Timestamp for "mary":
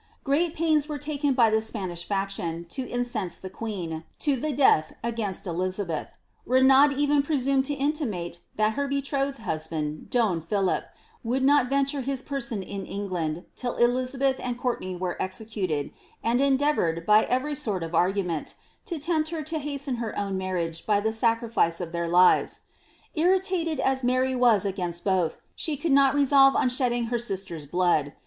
24.03-24.33